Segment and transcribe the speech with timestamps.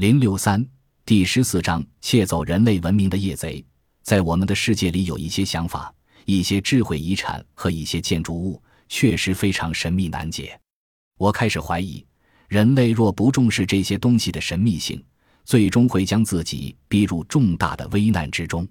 [0.00, 0.66] 零六三
[1.04, 3.62] 第十四章窃走人类文明的夜贼，
[4.00, 10.58] 在我们的世界里有一些想法、一些智慧遗产和一些建筑物，确实非常神秘难解。
[11.18, 12.02] 我开始怀疑，
[12.48, 15.04] 人类若不重视这些东西的神秘性，
[15.44, 18.66] 最终会将自己逼入重大的危难之中。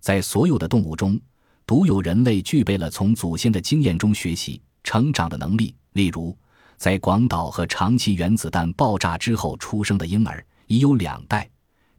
[0.00, 1.20] 在所有的动物中，
[1.66, 5.76] 独有人类具备了从祖先的经验中学习、成长的能力。
[5.92, 6.34] 例如，
[6.78, 10.42] 在广岛和长崎原子弹爆炸之后出生的婴儿。
[10.72, 11.46] 已有两代，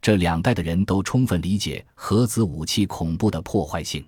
[0.02, 4.04] 这两代的人都充分理解核子武器恐怖的破坏性。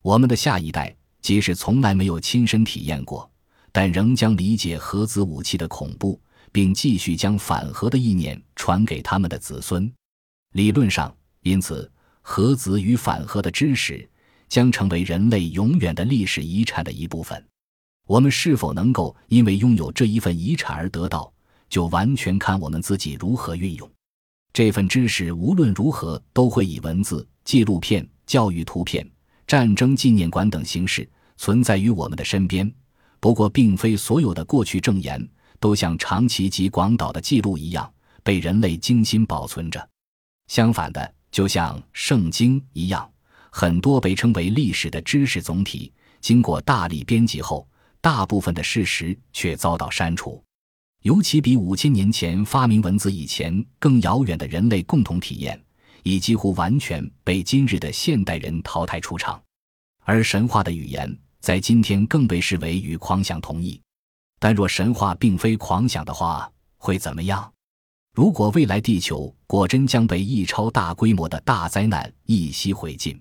[0.00, 3.28] 我们的下一代即使从来没有亲身体验过，
[3.72, 6.20] 但仍将理解核子武器的恐怖，
[6.52, 9.92] 并继续将反核的意念传给他们的子孙。
[10.52, 11.12] 理论上，
[11.42, 11.90] 因此，
[12.22, 14.08] 核子与反核的知识
[14.48, 17.44] 将成为人类永远的历史遗产的一部分。
[18.06, 21.32] 我们是否能够因为拥有这一份遗产而得到，
[21.68, 23.90] 就完全看我们自己如何运用。
[24.56, 29.06] 这份知识无论如何都会以文字、纪录片、教育图片、
[29.46, 32.74] 战争纪念馆等形式存在于我们的身边。
[33.20, 35.22] 不过，并非所有的过去证言
[35.60, 39.86] 都像长崎及广岛的记录一样被人类精心保存着。
[40.46, 43.06] 相反的，就像圣经一样，
[43.50, 47.68] 很多被称为历史的知识总体，经过大力编辑后，
[48.00, 50.42] 大部分的事实却遭到删除。
[51.02, 55.60] 尤其比五千年前发明文字以前更遥远的人类共同体验，
[56.02, 59.40] 已几乎完全被今日的现代人淘汰出场。
[60.04, 63.80] 而神话的语言在今天更被视为与狂想同义。
[64.38, 67.52] 但若神话并非狂想的话，会怎么样？
[68.14, 73.20] 如果未来地球果真将被一超大规模的大灾难一夕毁尽，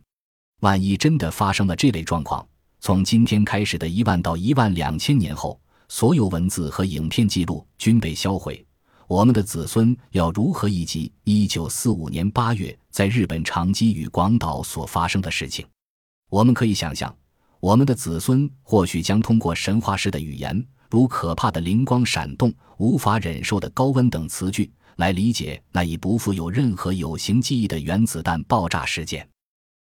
[0.61, 2.47] 万一真的发生了这类状况，
[2.79, 5.59] 从今天开始的一万到一万两千年后。
[5.87, 8.65] 所有文字和影片记录均被销毁，
[9.07, 15.65] 我们的子孙要如何忆及一九四五年八月在日本长崎与广岛所发生的事情？
[16.29, 17.15] 我们可以想象，
[17.59, 29.27] 我们的子孙或许将通过神话式的语言，如可怕的灵光闪动、无法忍受的高温等词句，来理解那已不负有任何有形记忆的原子弹爆炸事件。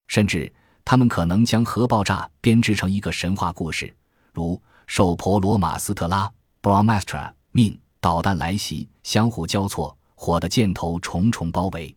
[0.08, 0.52] 甚至，
[0.84, 3.92] 他们可能将核爆炸编织成一个神话故事，
[4.34, 4.60] 如。
[4.86, 6.30] 受婆罗马斯特拉
[6.62, 11.94] （Brahmastra） 命，导弹来袭，相互交错，火的箭头重重包围，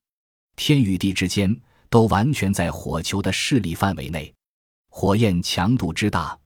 [0.55, 1.55] 天与地之间
[1.89, 4.33] 都完全在火球的势力范围内。
[4.89, 6.37] 火焰强度之大，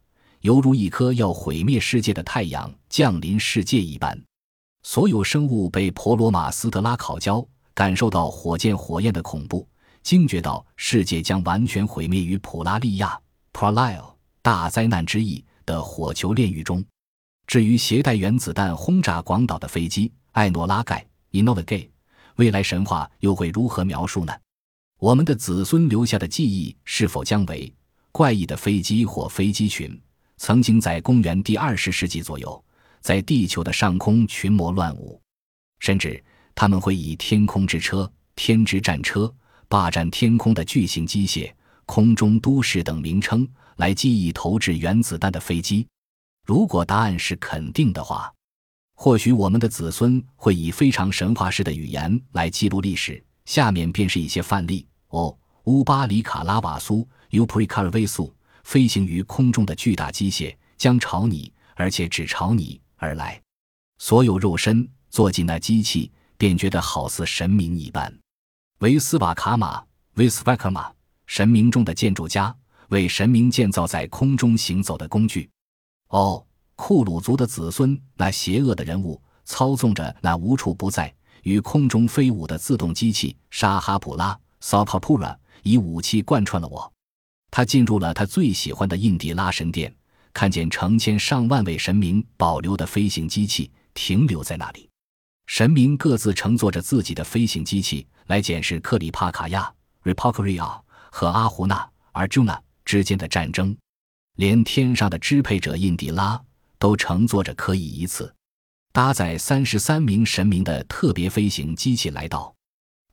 [0.42, 4.20] 犹如一颗要毁灭世界的太阳降临世界一般。
[4.84, 9.68] 所有生物被婆罗马斯特拉烤焦，感受到火箭火焰的恐怖，
[10.02, 13.18] 惊觉到世界将完全毁灭于普拉利亚
[13.54, 14.04] （Pralaya）
[14.42, 15.46] 大灾难之意。
[15.72, 16.84] 的火球炼狱中，
[17.48, 21.90] 至于携带原子弹轰炸广岛的飞机艾诺拉盖 （Enola Gay），
[22.36, 24.34] 未来神话又会如何描述呢？
[25.00, 27.74] 我们的子孙留下的记忆是否将为
[28.12, 29.98] 怪异的飞机或飞机群，
[30.36, 32.62] 曾经在公元第二十世纪左右
[33.00, 35.22] 在地球的上空群魔乱舞？
[35.80, 36.22] 甚至
[36.54, 39.34] 他们会以“天空之车”“天之战车
[39.70, 41.50] ”“霸占天空的巨型机械
[41.88, 43.48] ”“空中都市”等名称。
[43.82, 45.88] 来记忆投掷原子弹的飞机。
[46.46, 48.32] 如果答案是肯定的话，
[48.94, 53.24] 或许我们的子孙会以非常神话式的语言来记录历史。
[53.46, 58.32] 下面便是一些范例：哦，乌巴里卡拉瓦苏 （Uprikaravisu）
[58.64, 63.42] 飞行于空中的巨大机械将朝你，而且只朝你而来。
[63.98, 68.16] 所有肉身坐进那机器，便觉得好似神明一般。
[68.82, 69.84] 维斯瓦卡马
[70.16, 70.92] （Visvakama）
[71.26, 72.56] 神明中的建筑家。
[72.92, 75.50] 为神明建造在空中行走的工具。
[76.10, 81.14] 哦，库鲁族的子孙，那邪恶的人物操纵着那无处不在
[81.44, 86.92] 与空中飞舞的自动机器沙哈普拉 （Sakapura） 以武器贯穿了我。
[87.50, 89.94] 他进入了他最喜欢的印第拉神殿，
[90.34, 94.90] 看见成千上万位神明保留的飞行机器停留在那里。
[95.48, 99.74] 神明各自乘坐着自己的飞行机器来检视克里帕卡亚
[100.04, 102.60] （Ripakuria） 和阿胡纳 （Arjuna）。
[102.92, 103.74] 之间的战争，
[104.36, 106.38] 连天上的支配者印第拉
[106.78, 108.36] 都乘坐着可以一次
[108.92, 112.54] 搭载三十三名神明的特别飞行机器来到。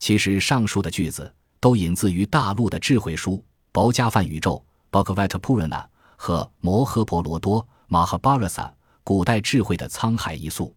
[0.00, 3.34] 其实上述的句子都引自于大陆的智慧书
[3.70, 4.60] 《薄伽梵宇宙》
[5.04, 5.86] （Bhagavat Purana）
[6.16, 8.72] 和《摩诃婆罗多》（Mahabharata）
[9.04, 10.74] 古代智慧的沧海一粟。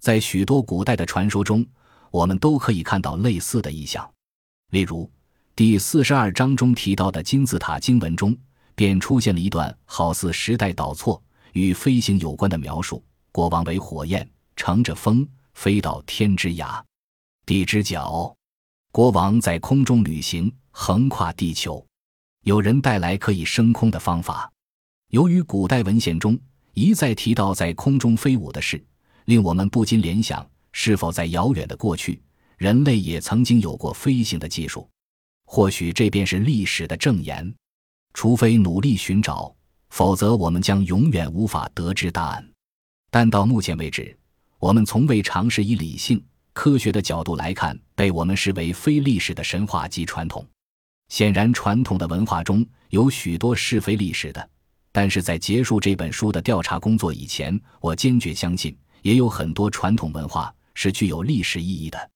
[0.00, 1.66] 在许多古代的传说中，
[2.12, 4.08] 我们都可以看到类似的意象，
[4.70, 5.10] 例如。
[5.56, 8.36] 第四十二章中提到的金字塔经文中，
[8.74, 11.22] 便出现了一段好似时代倒错
[11.54, 13.02] 与飞行有关的描述。
[13.32, 16.78] 国王为火焰，乘着风飞到天之涯。
[17.46, 18.36] 地之角，
[18.92, 21.82] 国王在空中旅行，横跨地球。
[22.44, 24.52] 有人带来可以升空的方法。
[25.08, 26.38] 由于古代文献中
[26.74, 28.84] 一再提到在空中飞舞的事，
[29.24, 32.20] 令我们不禁联想：是否在遥远的过去，
[32.58, 34.86] 人类也曾经有过飞行的技术？
[35.46, 37.54] 或许这便是历史的证言。
[38.12, 39.54] 除非努力寻找，
[39.88, 42.46] 否则我们将永远无法得知答案。
[43.10, 44.14] 但到目前为止，
[44.58, 46.22] 我们从未尝试以理性、
[46.52, 50.46] 科学的角度来看被我们视为非历史的神话及传统。
[51.08, 54.50] 显然，传统的文化中有许多是非历史的。
[54.92, 62.10] 但是在结束这本书的调查工作以前，我坚决相信，也有很多传统文化是具有历史意义的。